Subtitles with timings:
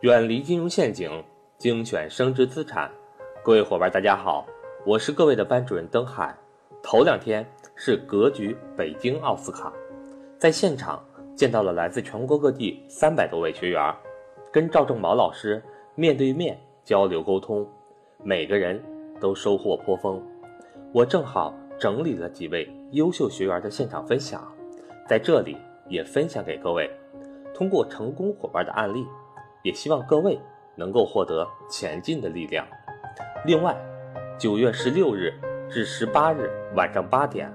[0.00, 1.10] 远离金融陷阱，
[1.56, 2.90] 精选升值资产。
[3.42, 4.46] 各位伙伴，大家好，
[4.84, 6.36] 我是各位的班主任登海。
[6.82, 7.42] 头两天
[7.74, 9.72] 是格局北京奥斯卡，
[10.38, 11.02] 在现场
[11.34, 13.94] 见到了来自全国各地三百多位学员，
[14.52, 15.62] 跟赵正毛老师
[15.94, 17.66] 面对面交流沟通，
[18.22, 18.78] 每个人
[19.18, 20.22] 都收获颇丰。
[20.92, 24.46] 我正好整理了几位优秀学员的现场分享，
[25.08, 25.56] 在这里
[25.88, 26.90] 也分享给各位。
[27.54, 29.06] 通过成功伙伴的案例。
[29.66, 30.38] 也希望各位
[30.76, 32.64] 能够获得前进的力量。
[33.44, 33.76] 另外，
[34.38, 35.34] 九月十六日
[35.68, 37.52] 至十八日晚上八点，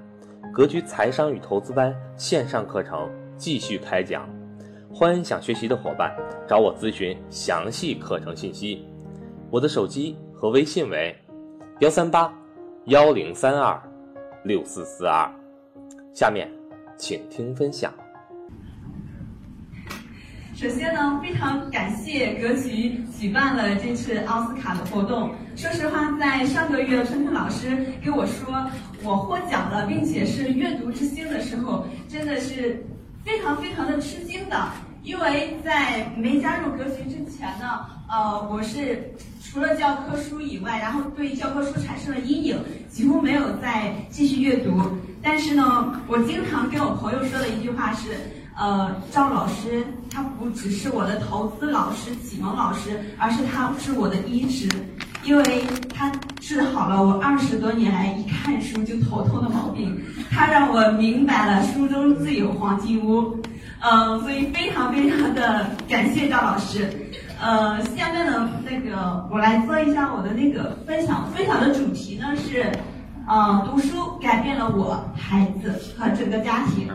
[0.51, 4.27] 格局财商与投资班线上课程继续开讲，
[4.93, 6.13] 欢迎想学习的伙伴
[6.45, 8.85] 找我咨询详细课程信息。
[9.49, 11.15] 我的手机和微信为
[11.79, 12.33] 幺三八
[12.87, 13.81] 幺零三二
[14.43, 15.33] 六四四二。
[16.13, 16.51] 下面，
[16.97, 17.93] 请听分享。
[20.61, 25.31] 首先呢，非常感谢格局举办了这次奥斯卡的活动。
[25.55, 28.69] 说实话，在上个月春春老师给我说
[29.01, 32.79] 我获奖了，并且是阅读之星的时候，真的是
[33.25, 34.69] 非常非常的吃惊的。
[35.01, 39.11] 因为在没加入格局之前呢，呃，我是
[39.43, 42.55] 除了教科书以外，然后对教科书产生了阴影，
[42.87, 44.79] 几乎没有再继续阅读。
[45.23, 48.09] 但是呢，我经常跟我朋友说的一句话是。
[48.61, 54.69] 呃，赵老师他不只是我的投资老师、启蒙老师，而是他是我的医师，
[55.23, 63.35] 因为他治好了我二十多年来一看书就头痛的毛病，他让我明白了书中自有黄金屋，
[63.79, 66.87] 嗯，所以非常非常的感谢赵老师。
[67.41, 72.71] 呃，下面呢，那个我来做一下我的那个分享，分享的主题呢是，
[73.27, 76.87] 呃，读书改变了我、孩子和整个家庭。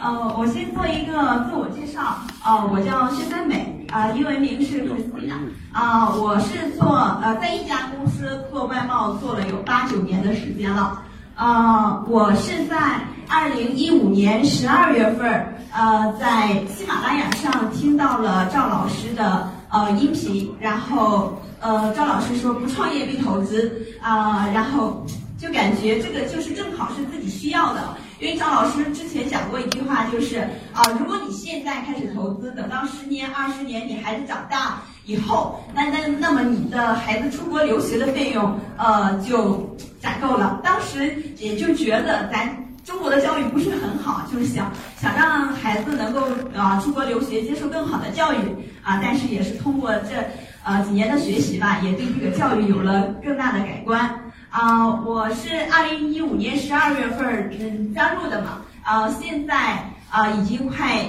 [0.00, 2.16] 呃，我先做一个自我介绍。
[2.44, 5.34] 呃，我叫薛三美，啊，英文名是 Christina。
[5.72, 11.02] 啊，我是做呃，在一家公司做外贸，做了有八九年的时间了。
[11.34, 15.28] 啊，我是在二零一五年十二月份，
[15.72, 25.04] 呃，在喜马拉雅上听到了赵老师的呃音频，然后呃，赵老师说不创业必投资，啊，然后
[25.36, 27.80] 就感觉这个就是正好是自己需要的。
[28.20, 30.38] 因为张老师之前讲过一句话，就是
[30.72, 40.60] 啊，如果你现在开始投资，等到十年、二十年，你孩子长大以后，那那那么你的孩子出国留学的费用，呃，就攒够了。
[40.64, 42.48] 当时也就觉得咱
[42.84, 46.26] 中国的教育不是很好，就是想想让孩子能够
[46.56, 48.38] 啊出国留学，接受更好的教育
[48.82, 48.98] 啊。
[49.00, 50.16] 但是也是通过这
[50.64, 54.17] 呃几年的学习吧，也对这个教育有了更大的改观。
[54.50, 61.04] 啊，我是二零一五年十二月份嗯加入的嘛，啊，现在啊已经快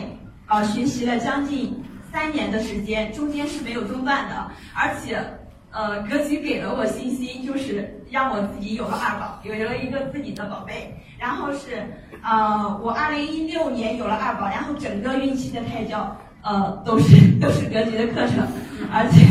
[0.45, 5.23] 啊学习了将近三年的时间，中间是没有中断的，而且
[5.71, 11.87] 呃格局给了我信心，就是让我自己有了二宝，有了一个自己的宝贝，然后是
[12.21, 18.45] 呃我二零一六年有了二宝，然后整个孕期的胎教呃都是都是格局的课程，
[18.91, 19.25] 而且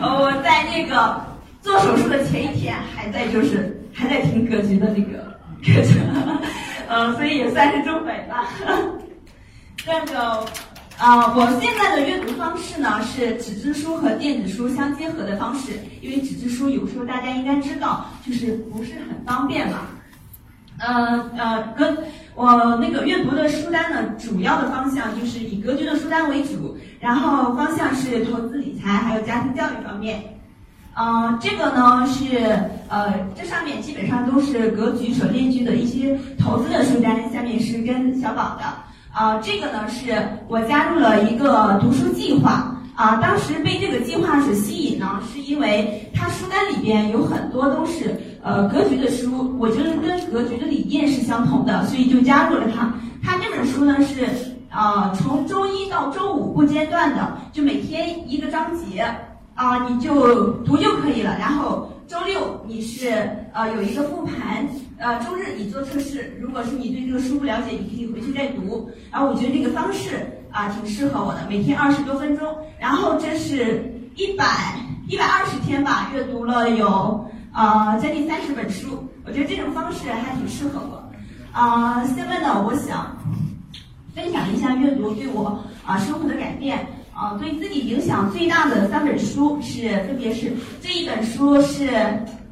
[0.00, 1.24] 呃我在那个。
[1.60, 5.96] 做手术的前一天还在就是还在听格局的那个 课程，
[6.88, 8.48] 嗯，所以也算是中北吧。
[9.86, 10.44] 那个，
[10.98, 19.78] 啊，我现在的阅读方式呢是纸质书和电子书相结合的方式，因为纸质书有时候大家应该知道就是不是很方便嘛。
[20.78, 21.96] 呃呃，格
[22.36, 30.22] 我那个阅读的书单呢，主要的方向就是以格局的书单为主，然后方向是投资理财还有家庭教育方面。
[31.00, 38.64] 嗯，这个呢是呃，这上面基本上都是格局所列举的一些投资的书单，下面是跟小宝的。
[39.12, 40.12] 啊，这个呢是
[40.48, 42.74] 我加入了一个读书计划。
[42.96, 52.92] 啊，当时被这个计划所吸引呢，是因为它书单里边有很多都是呃格局的书，我觉得跟格局的理念是相同的，所以就加入了它。
[53.22, 54.26] 它这本书呢是
[54.68, 59.06] 啊，从周一到周五不间断的，就每天一个章节。
[59.58, 61.36] 啊，你就读就可以了。
[61.36, 64.64] 然后周六你是呃有一个复盘，
[64.98, 66.32] 呃周日你做测试。
[66.40, 68.88] 如果是你对这个书不了解，你可以回去再读。
[69.10, 72.46] 然后我觉得这个方式啊挺适合我的，每天二十多分钟。
[72.78, 74.44] 然后这是一百
[75.08, 79.04] 一百二十天吧，阅读了有啊将近三十本书。
[79.26, 81.02] 我觉得这种方式还挺适合我。
[81.50, 83.18] 啊，下面呢，我想
[84.14, 86.86] 分享一下阅读对我啊生活的改变。
[87.18, 91.90] 啊，对自己影响最大的三本书是，分别是这一本书是，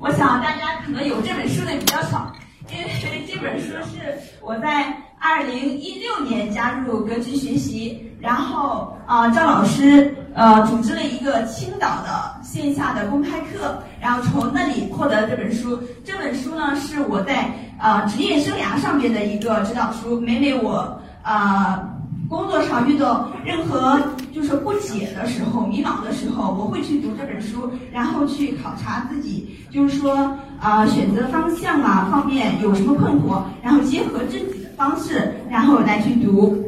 [0.01, 2.33] 我想大家可能有这本书的比较少，
[2.73, 2.91] 因为
[3.29, 15.81] 这本书是我在二零一六年加入格局学习，然后啊赵老师呃组织了一个青岛的线下的公开课，然后从那里获得这本书。
[16.05, 17.49] 这本书呢是我在
[17.79, 21.93] 呃职业生涯上面的一个指导书，每每我啊。
[22.29, 24.01] 工作上遇到任何
[24.33, 36.63] 就是不解的时候、迷茫的时候，我会去读这本书，然后去考察自己，就是说啊，选择方向啊方面有什么困惑，然后结合自己的方式，然后来去读。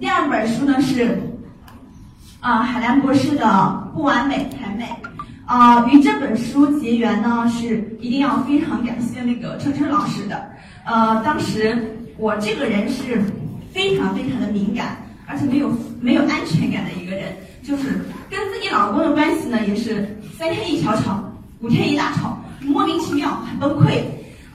[0.00, 1.20] 第二本书呢是
[2.40, 3.44] 啊海兰博士的
[3.94, 4.84] 《不完美才美》
[5.46, 10.50] 啊，与这本书结缘呢是一定要非常感谢那个春春老师的。
[10.84, 13.22] 呃，当时我这个人是。
[13.72, 15.70] 非常非常的敏感，而且没有
[16.00, 18.00] 没有安全感的一个人，就是
[18.30, 21.22] 跟自己老公的关系呢，也是三天一小吵，
[21.60, 24.02] 五天一大吵，莫名其妙，很崩溃。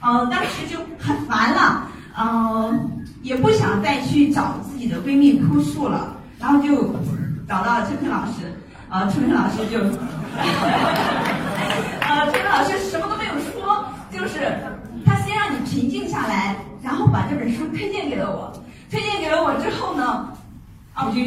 [0.00, 2.78] 呃，当时就很烦了，呃，
[3.22, 6.94] 也不想再去找自己的闺蜜哭诉了，然后就
[7.48, 8.52] 找到了春春老师，
[8.90, 9.78] 呃，春春老师就，
[12.00, 13.82] 呃，春春老师什么都没有说，
[14.12, 14.58] 就是
[15.06, 18.52] 他先让你平静下来，然后把这本书推荐给了我。
[18.94, 20.28] 推荐给了我之后呢，
[20.94, 21.20] 啊，我就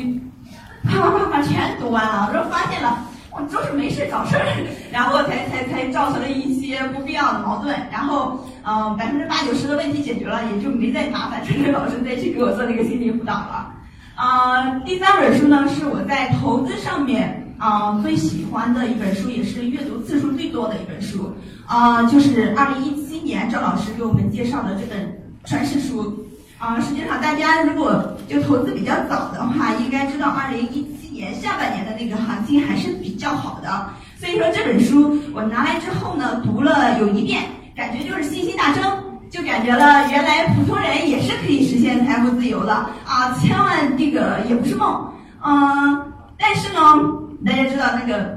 [0.90, 2.32] 啪啪啪啪全读完了。
[2.34, 2.98] 然后发现了，
[3.30, 4.42] 我就是没事找事儿，
[4.90, 7.76] 然后才才才造成了一些不必要的矛盾。
[7.92, 13.74] 然后，嗯，百分之八九十的问题解决了，也就没再麻烦陈晨老师再去给我做那个心理辅导了。
[14.16, 21.36] 啊，第三本书呢是我在投资上面啊最喜欢的一本书，也是阅读次数最多的一本书。
[21.66, 26.26] 啊，就是二零一七年赵老师给我们介绍的这本传世书。
[26.60, 33.90] 啊，实际上大家如果就投资比较早的话，应该知道二零一七年下半年的那个行情还是比较好的。
[34.20, 37.44] 所以说这本书我拿来之后呢，读了有一遍，
[37.76, 38.84] 感觉就是信心大增，
[39.30, 42.74] 就感觉了原来普通人也是可以实现财富自由的
[43.06, 43.38] 啊！
[43.40, 45.14] 千万这个也不是梦，
[45.46, 46.80] 嗯，但是呢，
[47.46, 48.36] 大家知道那个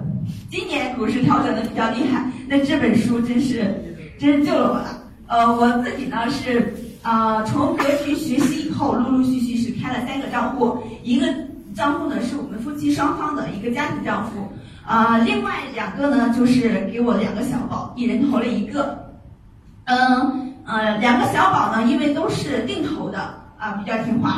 [0.51, 5.03] 今年股市调整的比较厉害，那这本书真是真是救了我了。
[5.27, 6.75] 呃，我自己呢是。
[7.03, 11.27] 啊，从格局学习以后，陆陆续续是开了三个账户，一个
[11.75, 14.53] 账户呢是我们夫妻双方的一个家庭账户，
[14.87, 18.99] 啊，另外两个呢就是给我两个小宝，一人投了一个，
[19.85, 23.19] 嗯呃，两个小宝呢因为都是定投的
[23.59, 24.33] 啊，比较听话，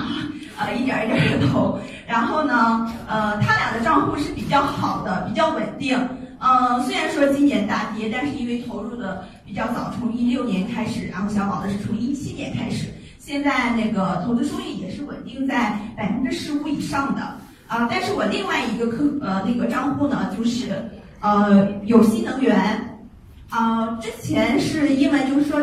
[0.56, 5.98] 啊，一点一点的投，然后呢，呃，他俩的账户是比较好的，比较稳定。
[6.44, 12.86] 嗯，虽然说今年大跌，但是因为投入的比较早，从一六年开始，然后小宝的是从一七年开始，
[13.18, 17.20] 现在那个投资收益也是稳定在百分之十五以上的
[17.66, 17.86] 啊。
[17.90, 20.82] 但是我另外一个客呃那个账户呢，就是
[21.20, 22.56] 呃有新能源
[23.50, 25.60] 啊，之前是因为就是说，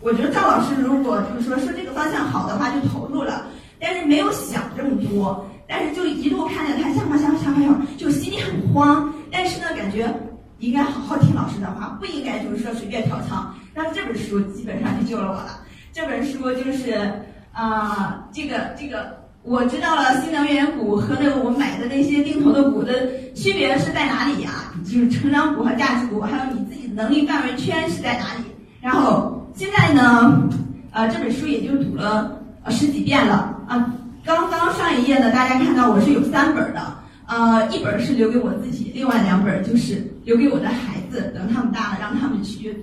[0.00, 3.46] 我觉得赵老师如果就是说说这个方向好的话就投入了，
[3.78, 9.14] 但是没有想这么多，但是就一路看着它下滑下滑下滑下，就心里很慌。
[9.30, 10.12] 但是呢，感觉
[10.60, 13.54] 应该好好听老师的话，不应该就是说随便调仓。
[13.74, 15.60] 那这本书基本上就救了我了。
[15.92, 17.12] 这本书就是
[17.52, 24.72] 啊，这个这个，我知道了新能源股和那个我买的那些定投的股的区别是在哪里呀？
[24.84, 28.44] 就是成长股和价值股，还有你自己的能力范围圈是在哪里？
[28.80, 30.48] 然后现在呢，
[30.92, 32.38] 呃，这本书也就读了
[32.68, 33.92] 十几遍了啊。
[34.24, 36.99] 刚刚上一页呢，大家看到我是有三本的。
[37.30, 42.82] 呃，一本是留给我自己，另外两本就是留给我的孩子，等他们大了，让他们去阅读。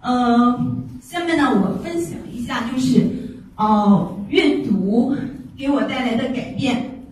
[0.00, 3.04] 嗯，下面呢，我分享一下，就是
[3.56, 5.12] 呃，阅读
[5.56, 7.02] 给我带来的改变。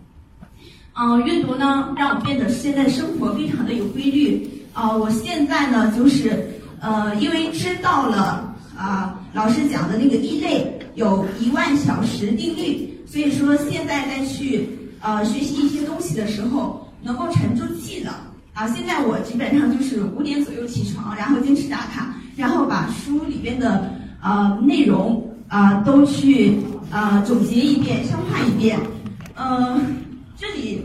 [0.93, 4.49] 嗯，阅读呢，让我变得现在生活非常的有规律。
[4.71, 6.49] 啊，我现在呢，就是
[6.79, 14.76] 呃，因为知道了啊，老师讲的那个一类有一万小时定律，所以说现在再去。
[14.99, 18.11] 呃，学习一些东西的时候能够沉住气的
[18.53, 18.67] 啊。
[18.67, 26.57] 现在我基本上就是五点左右起床，然后坚持打卡，然后把书里边的呃内容啊都去
[26.91, 28.79] 啊总结一遍，消化一遍。
[29.35, 29.79] 嗯，
[30.35, 30.81] 这里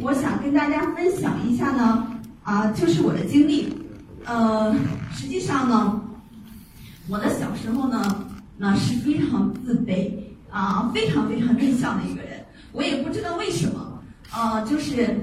[0.00, 2.06] 我想跟大家分享一下呢
[2.42, 3.72] 啊，就是我的经历。
[4.24, 4.74] 呃，
[5.12, 6.00] 实际上呢，
[7.08, 8.24] 我的小时候呢，
[8.56, 10.10] 那是非常自卑
[10.50, 12.41] 啊，非常非常内向的一个人。
[12.72, 14.00] 我也不知道为什么，
[14.34, 15.14] 呃，就是，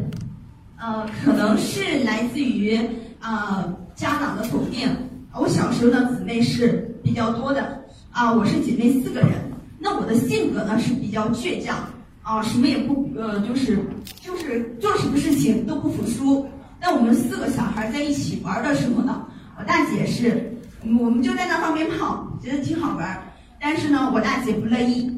[0.77, 2.79] 呃，可能是来自于
[3.19, 4.87] 啊家长的否定。
[5.33, 9.31] 我小时候呢，姊妹是比较多的，啊，我是姐妹四个人，
[9.79, 11.77] 那我的性格呢是比较倔强
[12.21, 13.79] 啊，什么也不呃，就是
[14.21, 16.47] 就是做什么事情都不服输。
[16.79, 19.25] 那我们四个小孩在一起玩的时候呢，
[19.57, 20.55] 我大姐是，
[20.99, 23.21] 我们就在那放鞭炮，觉得挺好玩。
[23.59, 25.11] 但是呢，我大姐不乐意，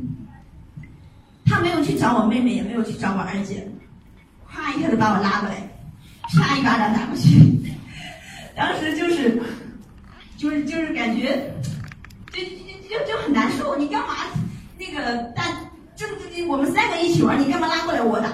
[1.52, 3.68] 他没有去找我妹妹，也没有去找我二姐，
[4.50, 5.70] 咵一下就把我拉过来，
[6.32, 7.28] 啪一巴掌打过去。
[8.56, 9.42] 当时就是，
[10.38, 11.54] 就是就是感觉，
[12.32, 13.76] 就就就就很难受。
[13.76, 14.14] 你干嘛？
[14.80, 15.44] 那个大
[15.98, 18.30] 正正经我们三个一起玩，你干嘛拉过来我打？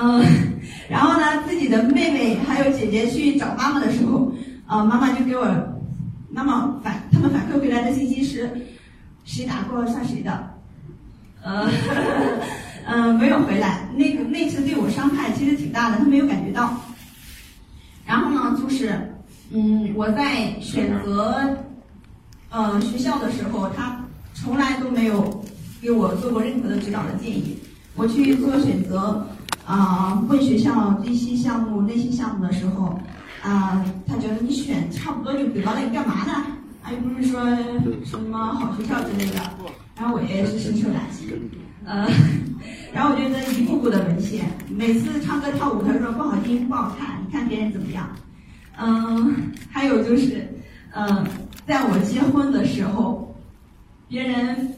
[0.00, 0.24] 嗯，
[0.88, 4.32] 然后呢，自己的妹妹还有姐姐去找妈妈的时候，
[4.68, 5.44] 呃，妈妈就给我
[6.30, 8.48] 妈妈反他们反馈回来的信息是。
[9.26, 10.53] 谁打过算谁的，
[11.44, 11.68] 呃，
[12.86, 13.86] 嗯，没有回来。
[13.94, 16.74] 那个那次对我伤害其实挺大的，他没有感觉到。
[18.06, 19.14] 然后呢，就是，
[19.50, 21.56] 嗯，我在选择，
[22.48, 25.44] 呃，学校的时候，他从来都没有
[25.82, 27.58] 给我做过任何的指导的建议。
[27.94, 29.26] 我去做选择，
[29.66, 32.98] 啊，问学校这些项目、那些项目的时候，
[33.42, 36.46] 啊，他觉得你选差不多就得了，你干嘛呢？
[36.90, 37.40] 又不是说
[38.04, 39.40] 什么好学校之类的，
[39.96, 41.32] 然后我爷爷是深受打击，
[41.84, 42.06] 呃，
[42.92, 48.08] 然后我觉得一步步的沦陷，每次唱歌跳舞，他说不好听不好看，你看别人怎么样，
[48.76, 50.48] 嗯，还有就是，
[50.94, 51.24] 嗯，
[51.66, 53.34] 在我结婚的时候，
[54.08, 54.74] 别人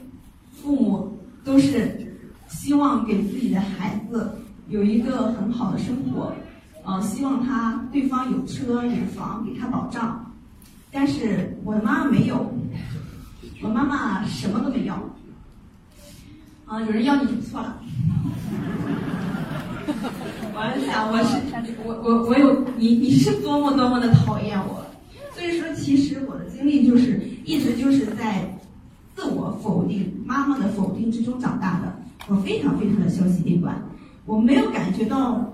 [0.53, 2.15] 父母都是
[2.49, 4.31] 希望给自己的孩子
[4.69, 6.33] 有一个很好的生活，
[6.85, 10.23] 呃，希望他对方有车有房给他保障。
[10.93, 12.53] 但是我的妈妈没有，
[13.63, 14.95] 我妈妈什么都没要。
[16.67, 17.79] 啊，有人要你就不错了。
[20.59, 21.41] 我想我是
[21.85, 24.85] 我我我有你你是多么多么的讨厌我，
[25.33, 28.59] 所以说其实我的经历就是一直就是在
[29.15, 31.95] 自我否定、妈妈的否定之中长大的。
[32.27, 33.81] 我非常非常的消极悲观，
[34.25, 35.53] 我没有感觉到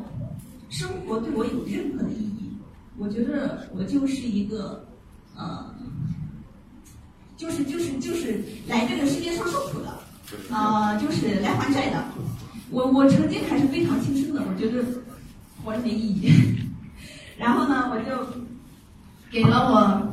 [0.71, 2.50] 生活对我有任何的意义。
[2.97, 4.87] 我觉得我就是一个。
[5.35, 5.75] 呃，
[7.37, 12.05] 就是就是就是来这个世界上受苦的，啊，就是来还债的。
[12.71, 14.85] 我我曾经还是非常轻生的，我觉得
[15.62, 16.33] 活着没意义。
[17.39, 18.27] 然后呢，我就
[19.31, 20.09] 给了我，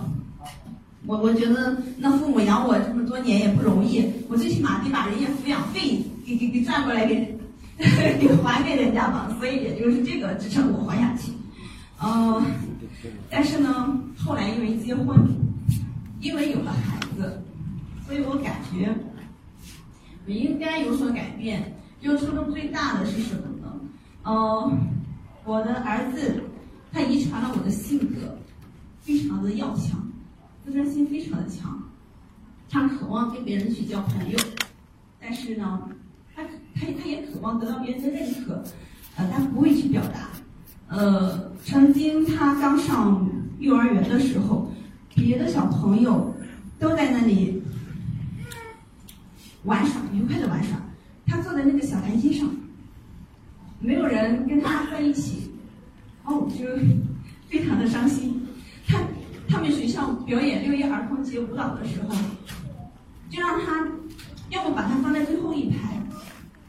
[1.05, 7.15] 我我觉得那父母养我这么多年也不容易，我最起码得把人家抚养费给给给赚过来给
[8.19, 9.33] 给还给人家吧。
[9.39, 11.31] 所以也就是这个支撑我活下去。
[12.01, 12.43] 嗯，
[13.29, 13.95] 但是呢。
[14.21, 15.17] 后来因为结婚，
[16.19, 17.07] 因为有了孩子，
[18.05, 18.93] 所以我感觉
[20.25, 21.73] 我应该有所改变。
[22.01, 23.79] 就初中最大的是什么呢？
[24.23, 24.77] 嗯，
[25.43, 26.41] 我的儿子
[26.91, 28.37] 他遗传了我的性格，
[29.01, 29.99] 非常的要强，
[30.63, 31.77] 自尊心非常的强，
[32.69, 34.37] 他渴望跟别人去交朋友，
[35.19, 35.81] 但是呢，
[36.33, 38.63] 他他他也渴望得到别人的认可，
[39.17, 40.29] 呃，他不会去表达。
[40.87, 43.27] 呃，曾经他刚上。
[43.59, 44.71] 幼儿园的时候，
[45.13, 46.33] 别的小朋友
[46.79, 47.61] 都在那里
[49.63, 50.77] 玩耍，愉快的玩耍。
[51.27, 52.49] 他坐在那个小台阶上，
[53.79, 55.51] 没有人跟他在一起，
[56.23, 56.65] 哦，就
[57.49, 58.47] 非常的伤心。
[58.87, 58.99] 他
[59.47, 62.15] 他们学校表演六一儿童节舞蹈的时候，
[63.29, 63.87] 就让他
[64.49, 66.01] 要么把他放在最后一排，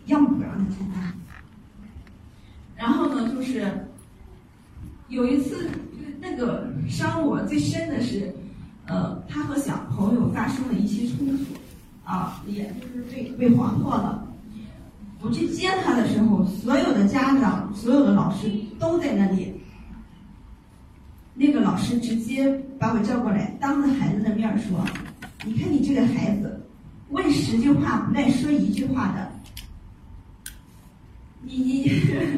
[0.06, 1.14] 要么不让他参加。
[2.76, 3.70] 然后呢，就是
[5.08, 5.70] 有一次。
[6.22, 8.30] 那个伤我最深的是，
[10.00, 11.44] 朋友发生了一些冲突，
[12.04, 14.26] 啊，也就是被被划破了。
[15.20, 19.52] 我去接他的时候，所有的家长、所有的老师都在那里。
[21.34, 24.82] 那个老师直接把我叫过来，当着孩子的面说
[25.44, 26.66] ：“你看你这个孩子，
[27.10, 29.30] 问十句话不带说一句话的，
[31.42, 31.82] 你你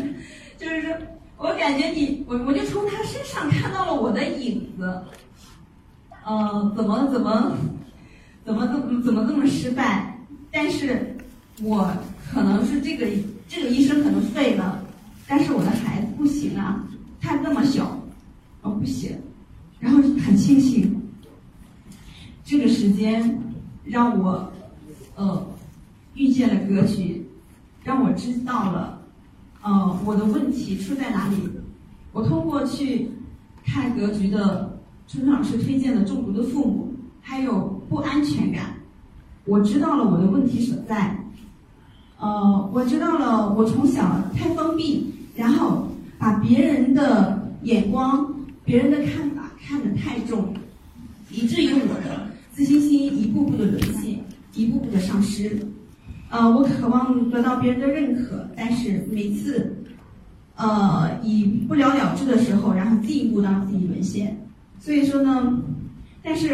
[0.59, 0.91] 就是说。”
[1.39, 5.03] 我感觉你，我我就从他身上看到了我的影子，
[6.25, 7.57] 嗯，怎么怎么，
[8.45, 10.17] 怎么怎么怎么这么失败？
[10.51, 11.17] 但是，
[11.63, 11.91] 我
[12.31, 13.07] 可能是这个
[13.49, 14.83] 这个医生可能废了，
[15.27, 16.85] 但是我的孩子不行啊，
[17.21, 17.99] 他那么小，
[18.63, 19.17] 哦不行，
[19.81, 21.01] 然后很庆幸，
[22.45, 23.39] 这个时间
[23.85, 24.53] 让我，
[25.17, 25.47] 呃，
[26.15, 27.27] 遇见了格局，
[27.83, 29.01] 让我知道了。
[29.63, 31.37] 呃，我的问题出在哪里？
[32.13, 33.11] 我通过去
[33.65, 34.72] 看格局的
[35.13, 36.91] 春春老师推荐的中毒的父母，
[37.21, 38.75] 还有不安全感，
[39.45, 41.15] 我知道了我的问题所在。
[42.19, 44.03] 呃，我知道了，我从小
[44.35, 45.87] 太封闭，然后
[46.19, 48.27] 把别人的眼光、
[48.65, 50.55] 别人的看法看得太重，
[51.31, 54.19] 以至于我的自信心一步步的沦陷，
[54.55, 55.61] 一步步的丧失。
[56.31, 59.77] 呃，我渴望得到别人的认可，但是每次，
[60.57, 64.39] 呃，以不了了之的时候，然后进一步让自己沦陷。
[64.85, 65.63] 所以说呢，
[66.25, 66.53] 但是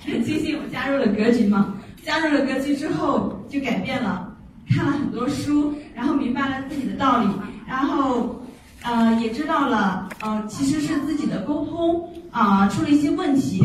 [0.00, 4.34] 很庆幸我加入了格局嘛，加入了格局之后就改变了，
[4.70, 7.28] 看了很多书，然后明白了自己的道理，
[7.68, 8.42] 然后
[8.82, 13.62] 呃也知道了，呃其实是自己的沟通啊、出了一些问题，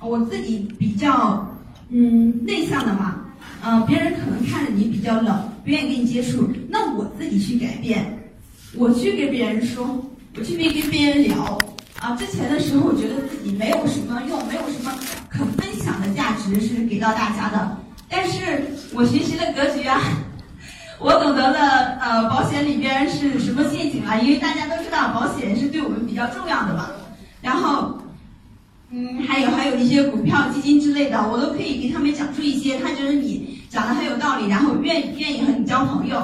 [0.00, 1.48] 我自己比较
[1.90, 3.20] 嗯内向的嘛。
[3.62, 8.04] 呃，别人可能看着你比较冷，不愿意跟你接触，那我自己去改变，
[8.76, 10.04] 我去跟别人说，
[10.36, 11.58] 我去跟跟别人聊。
[12.04, 14.92] 啊，之前的时候我觉得自己没有什么用，没有什么
[15.30, 17.78] 可分享的价值是给到大家的。
[18.10, 20.02] 但是我学习了格局啊，
[21.00, 26.90] 我懂得了呃保险里边是什么陷阱啊，因为大家都知道保险是对我们比较重要的嘛。
[27.40, 27.98] 然后。
[28.96, 36.16] 嗯，还有还有一些股票、基金之类的，我都可以给他们讲出一些，他觉得你讲的很有道理，然后愿愿意和你交朋友。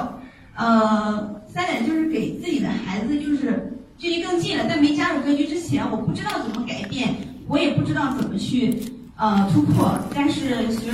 [0.55, 7.15] 呃，三点就是给自己的孩子就是距离更近了，在没加入格局之前，我不知道怎么改变，
[7.47, 8.81] 我也不知道怎么去
[9.15, 10.91] 呃突破，但是学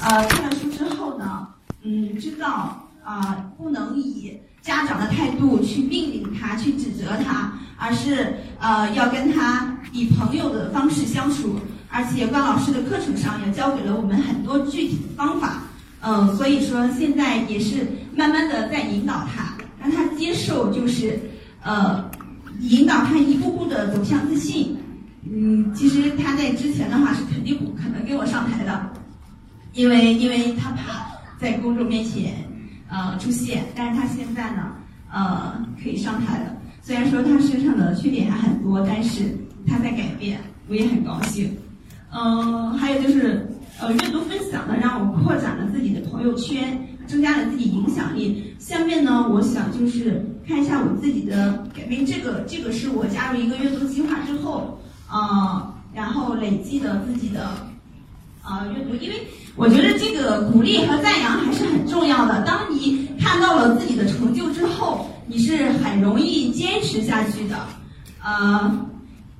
[0.00, 1.46] 呃看了书之后呢，
[1.84, 7.52] 嗯，知道啊、不能以家长的态度去命令他，去指责他。
[7.80, 11.54] 而是呃要跟他以朋友的方式相处，
[11.88, 15.62] 而且关老师的课程上也教给了我们很多具体的方法，
[16.00, 21.20] 嗯、所以说现在也是慢慢的在引导他，让他接受，就是
[21.62, 22.04] 呃
[22.60, 24.76] 引导他一步步的走向自信。
[25.30, 28.92] 嗯，其实他在之前的话是肯定不可能给我上台的，
[29.74, 31.06] 因为因为他怕
[31.38, 32.32] 在公众面前
[32.88, 34.72] 呃出现，但是他现在呢
[35.12, 36.56] 呃可以上台了。
[36.82, 39.36] 虽然说他身上的缺点还很多，但是
[39.66, 41.54] 他在改变，我也很高兴。
[42.10, 43.46] 嗯，还有就是
[43.78, 48.54] 呃，阅读分享呢，让我扩展了自己的朋友圈，增加了自己影响力。
[48.58, 54.78] 下面呢，我想就是看一下我自己的改变，这个这个是我加入一个阅读计划之后，
[55.10, 57.50] 呃，然后累积的自己的
[58.44, 62.42] 呃阅读，因为我觉得这个鼓励和赞扬还是很重要的。
[62.42, 67.56] 当你看到了自己的成就之后，你是很容易坚持下去的。
[68.22, 68.86] 呃，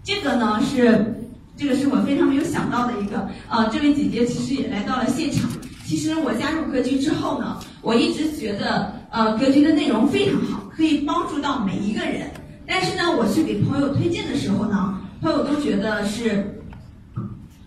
[0.03, 3.29] 这个呢是这个是我非常没有想到的一个。
[3.51, 5.51] 呃，这位姐姐其实也来到了现场。
[5.89, 12.31] 其实我加入格局之后呢，我一直觉得呃格局的内容非常好，可以帮助到每一个人。
[12.67, 16.61] 但是呢，我去给朋友推荐的时候呢，朋友都觉得是，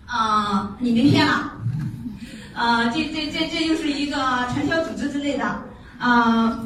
[0.06, 1.52] 啊、你被骗了。
[2.54, 4.14] 呃，这这这这就是一个
[4.52, 5.44] 传销组织之类的，
[5.98, 6.60] 啊、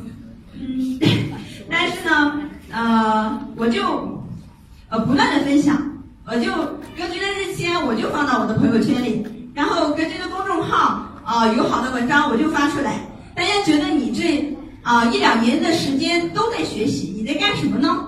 [0.52, 1.00] 嗯，
[1.70, 2.38] 但是呢，
[2.70, 3.82] 呃，我就
[4.90, 5.74] 呃不断的分享，
[6.26, 6.52] 我就
[6.98, 13.00] 格局的日签我就放到我的朋友圈里，然后格局的公众号啊、有好的文章我就发出来，
[13.34, 18.06] 大家觉得你这啊、一两年的时间都在学习，你在干什么呢？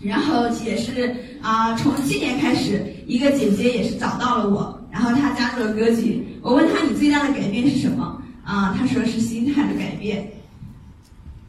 [0.00, 6.26] 然后也是啊、从去年开始，一个姐姐也是找到了我，然后她加入了格局。
[6.42, 8.20] 我问她你最大的改变是什么？
[8.42, 10.28] 啊、她说是心态的改变。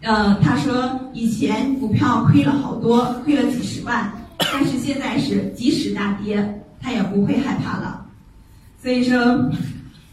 [0.01, 8.05] 呃，她说以前股票亏了好多，亏了几十万，但是现在是即使大跌，她也不会害怕了。
[8.79, 9.49] 所以说，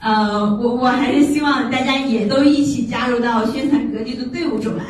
[0.02, 4.84] 呃，我我还是希望大家也都一起加入到宣传格局的队伍中来。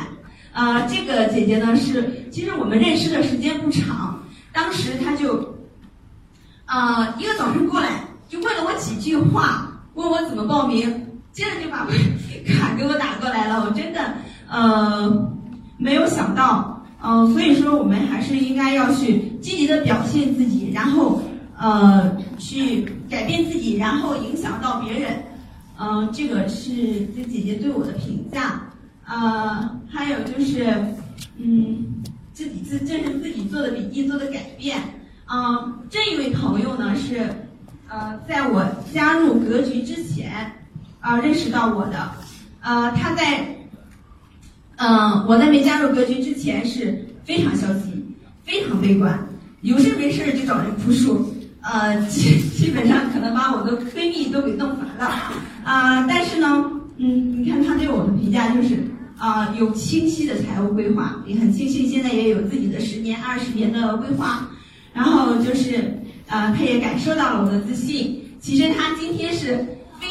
[0.51, 4.19] 啊、这个姐姐呢是，其实我们认识的时间不长，
[4.51, 5.55] 当时她就，
[6.65, 10.81] 啊、一个早上过来就问了我几句话，问我怎么报名，
[11.31, 11.87] 接着就把
[12.47, 14.15] 卡给我打过来了，我真的
[14.49, 15.31] 呃
[15.77, 21.21] 没有想到，嗯、所以说我们还是应该要去积极的表现自己，然后
[21.57, 25.23] 呃去改变自己，然后影响到别人，
[25.79, 28.61] 嗯、这个是这姐姐对我的评价。
[29.05, 30.65] 呃，还有就是，
[31.37, 31.85] 嗯，
[32.33, 34.77] 自己自这是自己做的笔记做的改变。
[35.29, 37.29] 嗯、这一位朋友呢是，
[37.89, 40.51] 呃，在我加入格局之前，
[41.01, 42.11] 啊、认识到我的。
[42.61, 43.45] 呃，他在，
[44.77, 48.05] 嗯、我在没加入格局之前是非常消极，
[48.45, 49.19] 非常悲观，
[49.61, 51.32] 有事没事就找人哭诉。
[51.63, 55.09] 呃，基基本上可能把我的闺蜜都给弄烦了。
[55.63, 58.83] 啊、但是呢，嗯，你看他对我的评价就是
[59.17, 64.45] 啊、有清晰的财务规划，也很庆幸现在也有自己的十年、二十年的规划。
[64.93, 65.97] 然后就是
[66.27, 68.21] 呃，他也感受到了我的自信。
[68.41, 69.65] 其实他今天是
[70.01, 70.07] 非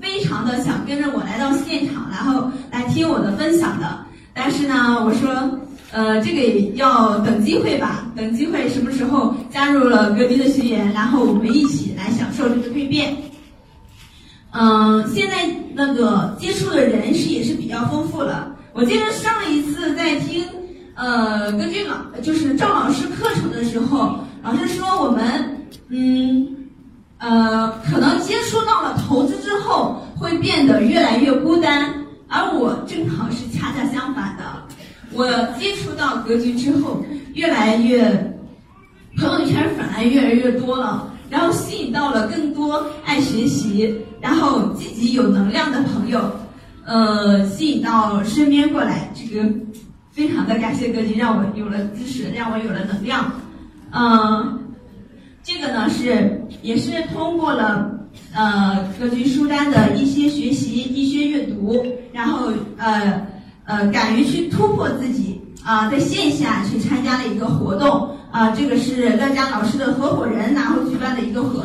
[0.00, 4.06] 非常的想跟着我来到现场，然后来听我的分享的。
[4.32, 5.60] 但是呢，我说。
[5.94, 13.16] 呃，这个要等机会吧，等机会什么时候加入了格局的学员，然后我们一起来享受这个蜕变。
[14.50, 18.56] 嗯、现在那个接触的人是也是比较丰富了。
[18.72, 20.44] 我记得上一次在听，
[20.96, 26.44] 呃，根据老就是赵老师课程的时候，老师说我们，嗯，
[27.18, 31.94] 呃，可能接触到了投资之后会变得越来越孤单，
[32.26, 34.44] 而我正好是恰恰相反的，
[35.14, 35.26] 我
[35.58, 38.02] 接触到格局之后，越来越
[39.16, 41.10] 朋友圈反而越来越多了。
[41.30, 46.20] 然后吸引到了更多爱学习、然后积极有能量的朋友，
[46.84, 49.10] 呃，吸引到身边过来。
[49.14, 49.48] 这个
[50.12, 53.32] 非常的感谢格局，让我有了知识，让我有了能量。
[53.90, 54.60] 嗯，
[55.42, 57.90] 这个呢是也是通过了
[58.32, 63.26] 呃格局书单的一些学习、一些阅读，然后呃
[63.64, 68.10] 呃敢于去突破自己啊，在线下去参加了一个活动。
[68.30, 71.64] 啊，这个是乐嘉老师的合伙人，然后举办的一个活，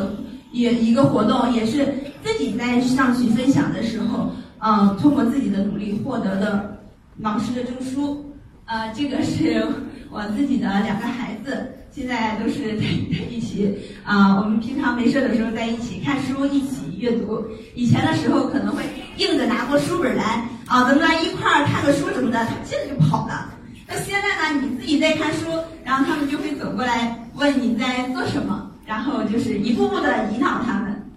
[0.52, 1.84] 也一个活动，也是
[2.22, 6.78] 自己在上去分享的时候，啊，通过自己的努力获得的
[7.18, 8.24] 老师的证书。
[8.64, 9.66] 啊，这个是
[10.12, 12.84] 我自己的两个孩子，现在都是在
[13.28, 13.76] 一起。
[14.04, 17.44] 啊，我们平常没事的时候在一起看书，一起阅读。
[17.74, 18.84] 以前的时候可能会
[19.16, 23.50] 硬着拿过书本来，啊，咱们来一块儿看个书什么的，他现在就跑了。
[23.88, 24.60] 那现在呢？
[24.62, 25.46] 你自己在看书，
[25.82, 31.10] 然后他们就会走过来问你在做什么，然后就是一步步的引导他们。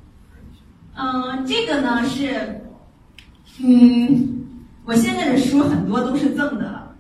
[0.96, 2.62] 嗯，这个呢是，
[3.64, 4.44] 嗯，
[4.86, 6.92] 我现在的书很多都是赠的，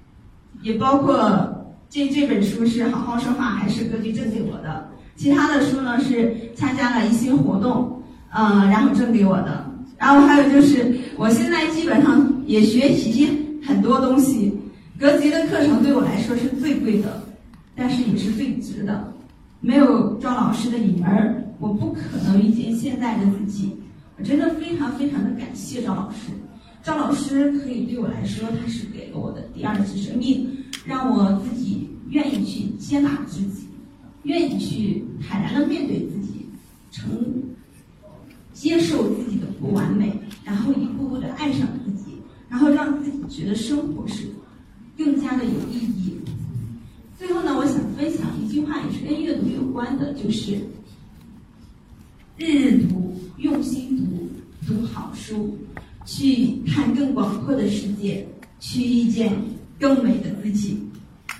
[0.61, 9.65] 也包括这这本书是好好说话还是格局赠给我的，其他的书呢是参加了一些活动，呃，然后赠给我的。
[9.97, 13.27] 然后还有就是，我现在基本上也学习
[13.63, 14.53] 很多东西。
[14.99, 17.23] 格局的课程对我来说是最贵的，
[17.75, 19.13] 但是也是最值的。
[19.59, 23.71] 没有赵老师的引儿，我不可能遇见现在的自己。
[24.17, 26.31] 我真的非常非常的感谢赵老师。
[26.83, 30.47] 赵老师可以对我来说，他是给了我的第二次生命，
[30.85, 33.67] 让我自己愿意去接纳自己，
[34.23, 36.45] 愿意去坦然的面对自己，
[36.91, 37.09] 承
[38.51, 40.11] 接受自己的不完美，
[40.43, 42.02] 然后一步步的爱上自己，
[42.53, 44.27] 然后让自己觉得生活是。
[44.95, 46.13] 更加的有意义。
[47.17, 50.53] 最后呢，我想分享一句话，也是跟阅读有关的，就是
[52.37, 54.29] 日日读，用心读，
[54.67, 55.57] 读好书，
[56.05, 58.23] 去看更广阔的世界，
[58.59, 59.33] 去遇见
[59.79, 60.77] 更美的自己。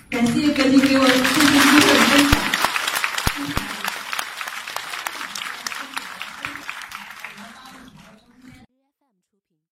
[0.10, 2.43] 感谢格局给我这次机会分享。